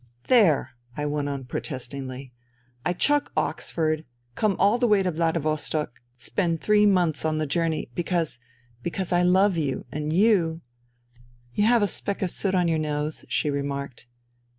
[0.33, 5.91] "There!" I went on protestingly, *' I chuck Oxford, come all the way to Vladivostok,
[6.17, 7.87] spend three months on the journey...
[7.93, 8.39] because...
[8.81, 10.61] because I love you, and you
[11.53, 14.07] ""You have a speck of soot on your nose," she remarked.